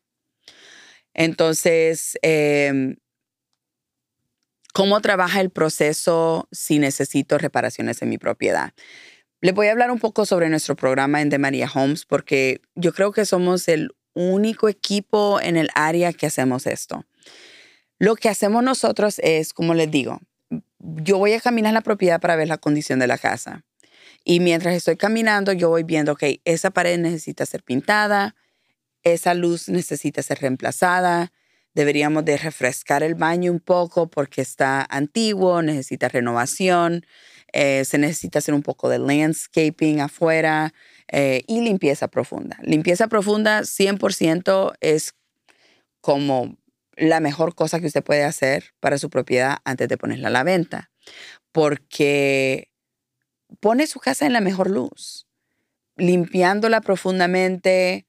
Entonces, 1.14 2.18
em, 2.22 2.96
¿cómo 4.72 5.00
trabaja 5.00 5.40
el 5.40 5.50
proceso 5.50 6.48
si 6.50 6.78
necesito 6.78 7.38
reparaciones 7.38 8.02
en 8.02 8.08
mi 8.08 8.18
propiedad? 8.18 8.72
Les 9.40 9.54
voy 9.54 9.68
a 9.68 9.72
hablar 9.72 9.90
un 9.90 9.98
poco 9.98 10.26
sobre 10.26 10.48
nuestro 10.48 10.74
programa 10.74 11.20
en 11.20 11.28
De 11.28 11.38
María 11.38 11.70
Homes 11.72 12.04
porque 12.04 12.60
yo 12.74 12.92
creo 12.92 13.12
que 13.12 13.24
somos 13.24 13.68
el 13.68 13.90
único 14.14 14.68
equipo 14.68 15.40
en 15.40 15.56
el 15.56 15.68
área 15.74 16.12
que 16.12 16.26
hacemos 16.26 16.66
esto. 16.66 17.04
Lo 17.98 18.16
que 18.16 18.28
hacemos 18.28 18.62
nosotros 18.62 19.18
es, 19.20 19.52
como 19.52 19.74
les 19.74 19.90
digo, 19.90 20.20
yo 20.78 21.18
voy 21.18 21.32
a 21.34 21.40
caminar 21.40 21.72
la 21.72 21.80
propiedad 21.80 22.20
para 22.20 22.36
ver 22.36 22.48
la 22.48 22.58
condición 22.58 22.98
de 22.98 23.06
la 23.06 23.18
casa. 23.18 23.64
Y 24.24 24.40
mientras 24.40 24.74
estoy 24.74 24.96
caminando, 24.96 25.52
yo 25.52 25.68
voy 25.68 25.82
viendo, 25.82 26.16
que 26.16 26.40
esa 26.44 26.70
pared 26.70 26.98
necesita 26.98 27.46
ser 27.46 27.62
pintada, 27.62 28.34
esa 29.02 29.34
luz 29.34 29.68
necesita 29.68 30.22
ser 30.22 30.38
reemplazada, 30.40 31.32
deberíamos 31.74 32.24
de 32.24 32.38
refrescar 32.38 33.02
el 33.02 33.14
baño 33.14 33.52
un 33.52 33.60
poco 33.60 34.08
porque 34.08 34.40
está 34.40 34.86
antiguo, 34.88 35.60
necesita 35.60 36.08
renovación, 36.08 37.04
eh, 37.52 37.84
se 37.84 37.98
necesita 37.98 38.38
hacer 38.38 38.54
un 38.54 38.62
poco 38.62 38.88
de 38.88 38.98
landscaping 38.98 40.00
afuera, 40.00 40.72
eh, 41.08 41.42
y 41.46 41.60
limpieza 41.60 42.08
profunda. 42.08 42.58
Limpieza 42.62 43.08
profunda 43.08 43.64
100% 43.64 44.74
es 44.80 45.14
como 46.00 46.56
la 46.96 47.20
mejor 47.20 47.54
cosa 47.54 47.80
que 47.80 47.86
usted 47.86 48.02
puede 48.02 48.24
hacer 48.24 48.72
para 48.80 48.98
su 48.98 49.10
propiedad 49.10 49.58
antes 49.64 49.88
de 49.88 49.96
ponerla 49.96 50.28
a 50.28 50.32
la 50.32 50.44
venta, 50.44 50.90
porque 51.52 52.68
pone 53.60 53.86
su 53.86 54.00
casa 54.00 54.26
en 54.26 54.32
la 54.32 54.40
mejor 54.40 54.70
luz. 54.70 55.26
Limpiándola 55.96 56.80
profundamente 56.80 58.06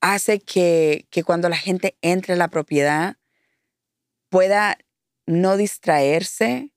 hace 0.00 0.40
que, 0.40 1.06
que 1.10 1.24
cuando 1.24 1.48
la 1.48 1.56
gente 1.56 1.96
entre 2.02 2.34
a 2.34 2.36
la 2.36 2.48
propiedad 2.48 3.16
pueda 4.28 4.78
no 5.26 5.56
distraerse 5.56 6.70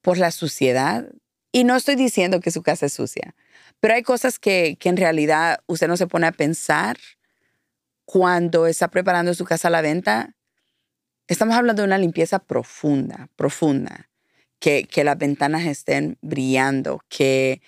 por 0.00 0.18
la 0.18 0.30
suciedad. 0.30 1.08
Y 1.52 1.64
no 1.64 1.76
estoy 1.76 1.96
diciendo 1.96 2.40
que 2.40 2.50
su 2.50 2.62
casa 2.62 2.86
es 2.86 2.92
sucia. 2.92 3.34
Pero 3.80 3.94
hay 3.94 4.02
cosas 4.02 4.38
que, 4.38 4.78
en 4.80 4.96
realidad 4.96 5.60
usted 5.66 5.88
no 5.88 5.96
se 5.96 6.06
pone 6.06 6.26
a 6.26 6.32
pensar 6.32 6.98
cuando 8.04 8.66
está 8.66 8.88
preparando 8.88 9.34
su 9.34 9.44
casa 9.44 9.68
a 9.68 9.70
la 9.70 9.80
venta. 9.80 10.36
Estamos 11.26 11.56
hablando 11.56 11.82
de 11.82 11.86
una 11.86 11.98
limpieza 11.98 12.38
profunda, 12.38 13.28
profunda. 13.36 14.08
Que, 14.62 14.86
las 15.04 15.18
ventanas 15.18 15.66
estén 15.66 16.18
brillando, 16.22 17.04
que, 17.08 17.60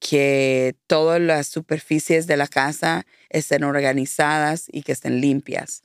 que 0.00 0.74
todas 0.86 1.20
las 1.20 1.46
superficies 1.46 2.26
de 2.26 2.38
la 2.38 2.46
casa 2.46 3.04
estén 3.28 3.64
organizadas 3.64 4.64
y 4.72 4.82
que 4.82 4.92
estén 4.92 5.20
limpias. 5.20 5.82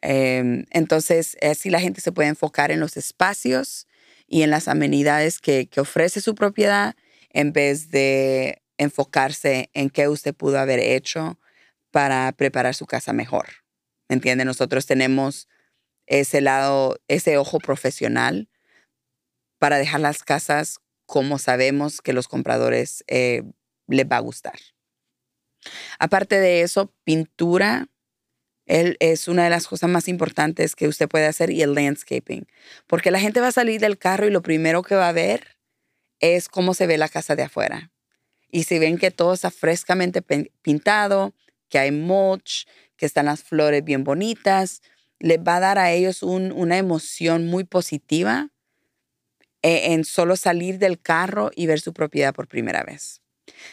Em, 0.00 0.64
entonces, 0.70 1.36
así 1.42 1.68
la 1.68 1.80
gente 1.80 2.00
se 2.00 2.12
puede 2.12 2.30
enfocar 2.30 2.70
en 2.70 2.80
los 2.80 2.96
espacios 2.96 3.86
y 4.26 4.40
en 4.40 4.48
las 4.48 4.68
amenidades 4.68 5.38
que, 5.38 5.66
que 5.66 5.80
ofrece 5.80 6.22
su 6.22 6.34
propiedad 6.34 6.96
en 7.28 7.52
vez 7.52 7.90
de 7.90 8.62
enfocarse 8.78 9.68
en 9.74 9.90
qué 9.90 10.08
usted 10.08 10.34
pudo 10.34 10.58
haber 10.58 10.78
hecho 10.80 11.38
para 11.90 12.32
preparar 12.32 12.74
su 12.74 12.86
casa 12.86 13.12
mejor. 13.12 13.46
¿Me 14.08 14.14
entiende? 14.14 14.46
Nosotros 14.46 14.86
tenemos 14.86 15.46
ese 16.06 16.40
lado, 16.40 16.98
ese 17.08 17.36
ojo 17.36 17.58
profesional 17.58 18.48
para 19.58 19.78
dejar 19.78 20.00
las 20.00 20.22
casas 20.22 20.78
como 21.06 21.38
sabemos 21.38 22.00
que 22.02 22.12
los 22.12 22.28
compradores 22.28 23.04
eh, 23.06 23.42
les 23.86 24.06
va 24.06 24.16
a 24.16 24.20
gustar. 24.20 24.58
Aparte 25.98 26.38
de 26.38 26.62
eso, 26.62 26.92
pintura 27.04 27.88
es 28.66 29.28
una 29.28 29.44
de 29.44 29.50
las 29.50 29.68
cosas 29.68 29.88
más 29.88 30.08
importantes 30.08 30.74
que 30.74 30.88
usted 30.88 31.08
puede 31.08 31.26
hacer 31.26 31.50
y 31.50 31.62
el 31.62 31.74
landscaping. 31.74 32.46
Porque 32.88 33.12
la 33.12 33.20
gente 33.20 33.40
va 33.40 33.48
a 33.48 33.52
salir 33.52 33.80
del 33.80 33.96
carro 33.96 34.26
y 34.26 34.30
lo 34.30 34.42
primero 34.42 34.82
que 34.82 34.96
va 34.96 35.08
a 35.08 35.12
ver 35.12 35.56
es 36.18 36.48
cómo 36.48 36.74
se 36.74 36.88
ve 36.88 36.98
la 36.98 37.08
casa 37.08 37.36
de 37.36 37.44
afuera. 37.44 37.92
Y 38.50 38.64
si 38.64 38.78
ven 38.78 38.98
que 38.98 39.12
todo 39.12 39.34
está 39.34 39.50
frescamente 39.50 40.22
pintado, 40.62 41.32
que 41.68 41.78
hay 41.78 41.92
mulch, 41.92 42.66
que 42.96 43.06
están 43.06 43.26
las 43.26 43.42
flores 43.42 43.84
bien 43.84 44.02
bonitas, 44.02 44.82
les 45.20 45.38
va 45.38 45.56
a 45.56 45.60
dar 45.60 45.78
a 45.78 45.92
ellos 45.92 46.22
una 46.22 46.76
emoción 46.76 47.46
muy 47.46 47.64
positiva 47.64 48.50
en 49.62 50.04
solo 50.04 50.36
salir 50.36 50.78
del 50.78 51.00
carro 51.00 51.50
y 51.54 51.66
ver 51.66 51.80
su 51.80 51.92
propiedad 51.92 52.34
por 52.34 52.48
primera 52.48 52.82
vez. 52.84 53.20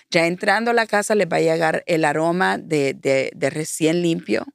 Ya 0.10 0.28
entrando 0.28 0.72
a 0.72 0.74
la 0.74 0.88
casa 0.88 1.16
les 1.16 1.28
va 1.28 1.38
a 1.38 1.42
llegar 1.42 1.84
el 1.88 2.06
aroma 2.06 2.58
de, 2.58 2.94
de 2.94 3.50
recién 3.50 4.02
limpio, 4.02 4.46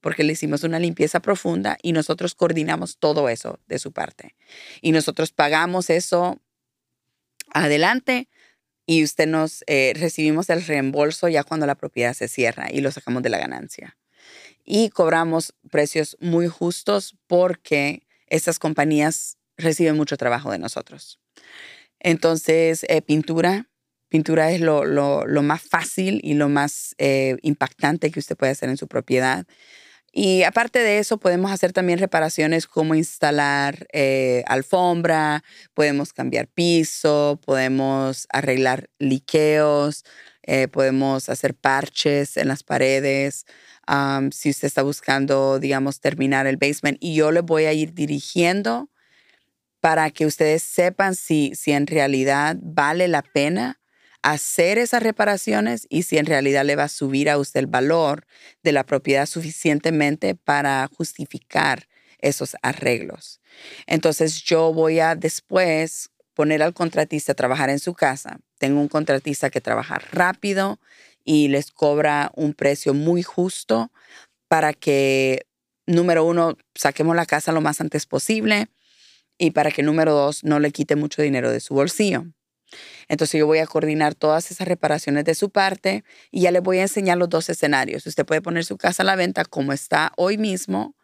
porque 0.00 0.24
le 0.24 0.32
hicimos 0.32 0.64
una 0.64 0.78
limpieza 0.78 1.20
profunda 1.20 1.76
y 1.82 1.92
nosotros 1.92 2.34
coordinamos 2.34 2.98
todo 2.98 3.28
eso 3.28 3.58
de 3.66 3.78
su 3.78 3.92
parte. 3.92 4.34
Y 4.80 4.92
nosotros 4.92 5.32
pagamos 5.32 5.90
eso 5.90 6.40
adelante 7.52 8.28
y 8.86 9.04
usted 9.04 9.28
nos 9.28 9.62
eh, 9.66 9.92
recibimos 9.96 10.50
el 10.50 10.64
reembolso 10.64 11.28
ya 11.28 11.44
cuando 11.44 11.66
la 11.66 11.76
propiedad 11.76 12.14
se 12.14 12.28
cierra 12.28 12.68
y 12.72 12.80
lo 12.80 12.90
sacamos 12.90 13.22
de 13.22 13.28
la 13.28 13.38
ganancia. 13.38 13.96
Y 14.64 14.90
cobramos 14.90 15.54
precios 15.70 16.16
muy 16.20 16.48
justos 16.48 17.16
porque 17.26 18.06
estas 18.26 18.58
compañías 18.58 19.36
reciben 19.60 19.96
mucho 19.96 20.16
trabajo 20.16 20.50
de 20.50 20.58
nosotros. 20.58 21.20
Entonces, 22.00 22.84
eh, 22.88 23.02
pintura. 23.02 23.66
Pintura 24.08 24.50
es 24.50 24.60
lo, 24.60 24.84
lo, 24.84 25.42
más 25.42 25.62
fácil 25.62 26.20
y 26.24 26.34
lo 26.34 26.48
más 26.48 26.96
eh, 26.98 27.36
impactante 27.42 28.10
que 28.10 28.18
usted 28.18 28.36
puede 28.36 28.50
hacer 28.50 28.68
en 28.68 28.76
su 28.76 28.88
propiedad. 28.88 29.46
Y 30.12 30.42
aparte 30.42 30.80
de 30.80 30.98
eso, 30.98 31.18
podemos 31.18 31.52
hacer 31.52 31.72
también 31.72 32.00
reparaciones 32.00 32.66
como 32.66 32.96
instalar 32.96 33.86
eh, 33.92 34.42
alfombra, 34.48 35.44
podemos 35.74 36.12
cambiar 36.12 36.48
piso, 36.48 37.40
podemos 37.46 38.26
arreglar 38.30 38.90
liqueos, 38.98 40.04
podemos 40.72 41.28
hacer 41.28 41.54
parches 41.54 42.36
en 42.36 42.48
las 42.48 42.64
paredes. 42.64 43.46
si 44.32 44.50
usted 44.50 44.66
está 44.66 44.82
buscando, 44.82 45.60
digamos, 45.60 46.00
terminar 46.00 46.48
el 46.48 46.56
basement, 46.56 46.98
y 47.00 47.14
yo 47.14 47.30
le 47.30 47.42
voy 47.42 47.66
a 47.66 47.72
ir 47.72 47.94
dirigiendo 47.94 48.90
para 49.80 50.10
que 50.10 50.26
ustedes 50.26 50.62
sepan 50.62 51.14
si, 51.14 51.52
si 51.54 51.72
en 51.72 51.86
realidad 51.86 52.56
vale 52.60 53.08
la 53.08 53.22
pena 53.22 53.80
hacer 54.22 54.78
esas 54.78 55.02
reparaciones 55.02 55.86
y 55.88 56.02
si 56.02 56.18
en 56.18 56.26
realidad 56.26 56.64
le 56.64 56.76
va 56.76 56.84
a 56.84 56.88
subir 56.88 57.30
a 57.30 57.38
usted 57.38 57.60
el 57.60 57.66
valor 57.66 58.26
de 58.62 58.72
la 58.72 58.84
propiedad 58.84 59.26
suficientemente 59.26 60.34
para 60.34 60.88
justificar 60.94 61.88
esos 62.18 62.54
arreglos. 62.60 63.40
Entonces 63.86 64.42
yo 64.42 64.74
voy 64.74 65.00
a 65.00 65.14
después 65.14 66.10
poner 66.34 66.62
al 66.62 66.74
contratista 66.74 67.32
a 67.32 67.34
trabajar 67.34 67.70
en 67.70 67.78
su 67.78 67.94
casa. 67.94 68.40
Tengo 68.58 68.80
un 68.80 68.88
contratista 68.88 69.48
que 69.48 69.62
trabaja 69.62 69.98
rápido 70.12 70.78
y 71.24 71.48
les 71.48 71.70
cobra 71.70 72.30
un 72.34 72.52
precio 72.52 72.92
muy 72.92 73.22
justo 73.22 73.90
para 74.48 74.74
que, 74.74 75.46
número 75.86 76.24
uno, 76.24 76.58
saquemos 76.74 77.16
la 77.16 77.26
casa 77.26 77.52
lo 77.52 77.60
más 77.62 77.80
antes 77.80 78.04
posible 78.04 78.68
y 79.40 79.52
para 79.52 79.70
que, 79.70 79.82
número 79.82 80.12
dos, 80.12 80.44
no 80.44 80.60
le 80.60 80.70
quite 80.70 80.96
mucho 80.96 81.22
dinero 81.22 81.50
de 81.50 81.60
su 81.60 81.74
bolsillo. 81.74 82.26
Entonces 83.08 83.38
yo 83.38 83.46
voy 83.46 83.58
a 83.58 83.66
coordinar 83.66 84.14
todas 84.14 84.50
esas 84.50 84.68
reparaciones 84.68 85.24
de 85.24 85.34
su 85.34 85.50
parte 85.50 86.04
y 86.30 86.42
ya 86.42 86.50
le 86.52 86.60
voy 86.60 86.78
a 86.78 86.82
enseñar 86.82 87.16
los 87.16 87.30
dos 87.30 87.48
escenarios. 87.48 88.06
Usted 88.06 88.26
puede 88.26 88.42
poner 88.42 88.66
su 88.66 88.76
casa 88.76 89.02
a 89.02 89.06
la 89.06 89.16
venta 89.16 89.46
como 89.46 89.72
está 89.72 90.12
hoy 90.16 90.36
mismo 90.36 90.94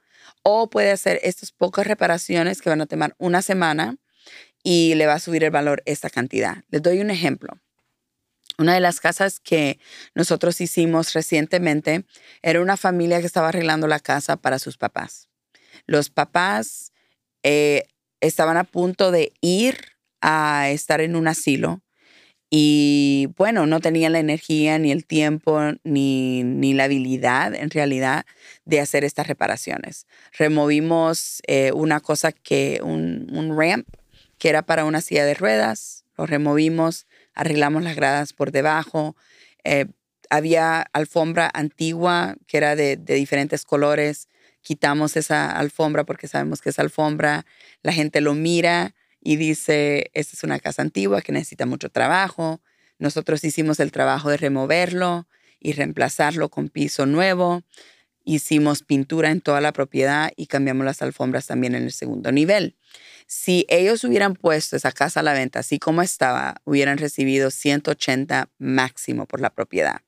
o 0.43 0.69
puede 0.69 0.93
hacer 0.93 1.19
estas 1.23 1.51
pocas 1.51 1.87
reparaciones 1.87 2.61
que 2.61 2.69
van 2.69 2.83
a 2.83 2.87
tomar 2.87 3.17
una 3.19 3.41
semana 3.41 3.97
y 4.63 4.95
le 4.97 5.07
va 5.07 5.15
a 5.15 5.19
subir 5.19 5.43
el 5.43 5.51
valor 5.51 5.83
esta 5.87 6.11
cantidad. 6.11 6.63
Les 6.69 6.83
doy 6.83 7.01
un 7.01 7.11
ejemplo. 7.11 7.59
Una 8.59 8.75
de 8.75 8.81
las 8.81 9.01
casas 9.01 9.41
que 9.41 9.81
nosotros 10.15 10.61
hicimos 10.61 11.15
recientemente 11.15 12.05
era 12.43 12.61
una 12.61 12.77
familia 12.77 13.21
que 13.21 13.27
estaba 13.27 13.49
arreglando 13.49 13.87
la 13.87 13.99
casa 13.99 14.37
para 14.37 14.59
sus 14.59 14.77
papás. 14.77 15.29
Los 15.87 16.11
papás 16.11 16.93
eh, 17.43 17.87
estaban 18.21 18.57
a 18.57 18.65
punto 18.65 19.11
de 19.11 19.33
ir 19.41 19.77
a 20.21 20.71
estar 20.71 21.01
en 21.01 21.17
un 21.17 21.29
asilo 21.29 21.83
y 22.49 23.29
bueno, 23.37 23.67
no 23.67 23.81
tenían 23.81 24.13
la 24.13 24.21
energía, 24.21 24.79
ni 24.79 24.93
el 24.93 25.05
tiempo, 25.05 25.61
ni, 25.83 26.45
ni 26.45 26.75
la 26.75 26.85
habilidad 26.85 27.55
en 27.55 27.71
realidad 27.71 28.25
de 28.65 28.81
hacer 28.81 29.05
estas 29.05 29.27
reparaciones. 29.27 30.07
Removimos 30.33 31.43
eh, 31.49 31.73
una 31.73 32.01
cosa 32.01 32.31
que, 32.31 32.81
un, 32.83 33.29
un 33.33 33.59
ramp, 33.59 33.89
que 34.39 34.49
era 34.49 34.63
para 34.63 34.85
una 34.85 35.01
silla 35.01 35.25
de 35.25 35.35
ruedas, 35.35 36.05
lo 36.17 36.27
removimos, 36.27 37.07
arreglamos 37.35 37.83
las 37.83 37.97
gradas 37.97 38.33
por 38.33 38.53
debajo. 38.53 39.17
Eh, 39.65 39.87
había 40.31 40.83
alfombra 40.93 41.51
antigua 41.53 42.37
que 42.47 42.59
era 42.59 42.77
de, 42.77 42.97
de, 42.97 43.15
diferentes 43.15 43.65
colores. 43.65 44.29
Quitamos 44.61 45.17
esa 45.17 45.51
alfombra 45.51 46.05
porque 46.05 46.29
sabemos 46.29 46.63
que 46.63 46.71
esa 46.71 46.83
alfombra 46.83 47.45
la 47.83 47.93
gente 47.93 48.21
lo 48.21 48.35
mira 48.35 48.95
y 49.21 49.37
dice, 49.37 50.11
esta 50.15 50.37
es 50.37 50.45
una 50.45 50.61
casa 50.61 50.83
antigua 50.83 51.23
que 51.23 51.33
necesita 51.33 51.67
mucho 51.67 51.91
trabajo. 51.91 52.61
Nosotros 52.99 53.43
hicimos 53.45 53.81
el 53.81 53.93
trabajo 53.93 54.31
de 54.31 54.37
removerlo 54.37 55.27
y 55.59 55.73
reemplazarlo 55.73 56.49
con 56.49 56.69
piso 56.69 57.07
nuevo. 57.07 57.63
Hicimos 58.25 58.83
pintura 58.83 59.31
en 59.31 59.41
toda 59.41 59.61
la 59.61 59.73
propiedad 59.73 60.33
y 60.37 60.47
cambiamos 60.47 60.85
las 60.85 61.03
alfombras 61.03 61.47
también 61.47 61.75
en 61.75 61.85
el 61.85 61.93
segundo 61.93 62.33
nivel. 62.33 62.77
Si 63.27 63.67
ellos 63.69 64.05
hubieran 64.05 64.35
puesto 64.35 64.77
esa 64.77 64.93
casa 64.93 65.21
a 65.21 65.23
la 65.23 65.33
venta 65.33 65.61
así 65.61 65.79
como 65.79 66.03
estaba, 66.03 66.61
hubieran 66.65 66.99
recibido 66.99 67.51
180 67.51 68.51
máximo 68.59 69.27
por 69.27 69.41
la 69.41 69.51
propiedad. 69.51 70.03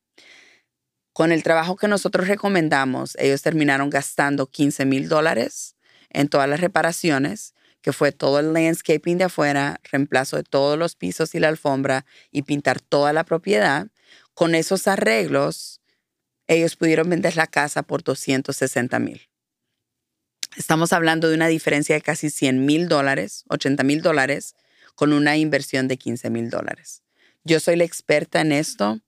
Con 1.13 1.33
el 1.33 1.43
trabajo 1.43 1.75
que 1.75 1.89
nosotros 1.89 2.29
recomendamos, 2.29 3.17
ellos 3.19 3.43
terminaron 3.43 3.91
gastando 3.91 4.47
15 4.47 4.85
mil 4.85 5.09
dólares 5.09 5.75
en 6.11 6.29
todas 6.29 6.49
las 6.49 6.61
reparaciones, 6.61 7.55
que 7.89 7.95
fue 7.95 8.13
todo 8.13 8.39
el 8.39 8.53
landscaping 8.53 9.17
de 9.17 9.25
afuera, 9.25 9.81
reemplazo 9.91 10.37
de 10.37 10.43
todos 10.43 10.79
los 10.79 10.95
pisos 10.95 11.35
y 11.35 11.41
la 11.41 11.49
alfombra 11.49 12.05
y 12.31 12.43
pintar 12.43 12.83
toda 12.83 13.15
la 13.15 13.25
propiedad. 13.25 13.87
Con 14.35 14.55
esos 14.55 14.87
arreglos, 14.87 15.81
ellos 16.49 16.77
pudieron 16.77 17.09
vender 17.09 17.37
la 17.37 17.47
casa 17.47 17.83
por 17.83 18.03
260 18.03 18.99
mil. 18.99 19.31
Estamos 20.59 20.93
hablando 20.93 21.31
de 21.31 21.37
una 21.37 21.47
diferencia 21.47 21.95
de 21.95 22.03
casi 22.03 22.29
100 22.29 22.67
mil 22.67 22.89
dólares, 22.89 23.45
80 23.49 23.83
mil 23.85 24.03
dólares, 24.03 24.55
con 24.95 25.15
una 25.15 25.39
inversión 25.39 25.89
de 25.89 25.97
15 25.97 26.29
mil 26.29 26.51
dólares. 26.51 27.03
Yo 27.43 27.59
soy 27.59 27.77
la 27.77 27.85
experta 27.85 28.43
en 28.43 28.53
esto. 28.53 29.01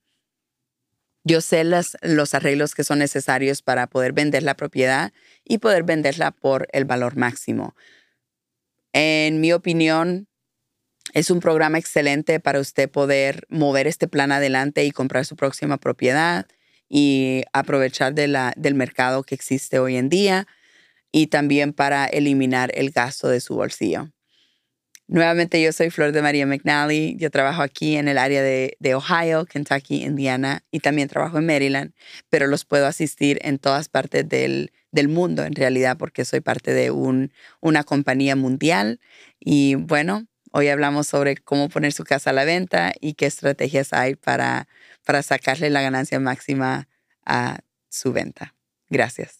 Yo 1.23 1.43
sé 1.43 1.65
los 1.65 2.35
arreglos 2.35 2.75
que 2.75 2.85
son 2.85 3.01
necesarios 3.01 3.61
para 3.61 3.89
poder 3.89 4.15
vender 4.15 4.43
la 4.43 4.57
propiedad 4.57 5.13
y 5.45 5.59
poder 5.59 5.83
venderla 5.83 6.31
por 6.31 6.67
el 6.73 6.87
valor 6.87 7.19
máximo. 7.19 7.75
En 8.93 9.41
mi 9.41 9.53
opinión, 9.53 10.29
es 11.13 11.31
un 11.31 11.41
programa 11.41 11.79
excelente 11.79 12.41
para 12.41 12.61
usted 12.61 12.91
poder 12.91 13.47
mover 13.49 13.87
este 13.87 14.09
plan 14.09 14.33
adelante 14.33 14.85
y 14.85 14.91
comprar 14.91 15.25
su 15.25 15.37
próxima 15.37 15.79
propiedad 15.79 16.47
y 16.89 17.43
aprovechar 17.53 18.15
de 18.15 18.53
del 18.57 18.75
mercado 18.75 19.23
que 19.23 19.35
existe 19.35 19.79
hoy 19.79 19.97
en 19.97 20.09
día 20.09 20.47
y 21.13 21.29
también 21.29 21.73
para 21.73 22.07
eliminar 22.07 22.71
el 22.75 22.91
gasto 22.91 23.29
de 23.29 23.41
su 23.41 23.55
bolsillo. 23.55 24.11
Nuevamente 25.09 25.61
yo 25.61 25.73
soy 25.73 25.91
Flor 25.91 26.13
de 26.13 26.23
María 26.23 26.47
McNally, 26.47 27.17
yo 27.19 27.33
trabajo 27.33 27.63
aquí 27.63 27.97
en 27.97 28.07
el 28.07 28.17
área 28.17 28.43
de, 28.43 28.95
Ohio, 28.95 29.45
Kentucky, 29.45 30.05
Indiana 30.05 30.63
y 30.71 30.79
también 30.79 31.09
trabajo 31.09 31.39
en 31.39 31.47
Maryland, 31.47 31.93
pero 32.29 32.47
los 32.47 32.65
puedo 32.65 32.87
asistir 32.87 33.41
en 33.43 33.59
todas 33.59 33.89
partes 33.89 34.29
del, 34.93 35.09
mundo 35.09 35.45
en 35.45 35.55
realidad 35.55 35.97
porque 35.97 36.25
soy 36.25 36.41
parte 36.41 36.73
de 36.75 36.91
un, 36.91 37.33
una 37.61 37.85
compañía 37.85 38.37
mundial 38.37 39.01
y 39.39 39.75
bueno, 39.77 40.27
hoy 40.53 40.69
hablamos 40.69 41.07
sobre 41.07 41.37
cómo 41.37 41.69
poner 41.69 41.93
su 41.93 42.05
casa 42.05 42.31
a 42.31 42.33
la 42.33 42.45
venta 42.45 42.93
y 43.01 43.15
qué 43.15 43.27
estrategias 43.27 43.93
hay 43.93 44.17
para, 44.17 44.69
para 45.05 45.23
sacarle 45.23 45.71
la 45.71 45.83
ganancia 45.83 46.21
máxima 46.21 46.89
a 47.25 47.61
su 47.89 48.13
venta. 48.13 48.55
Gracias. 48.89 49.40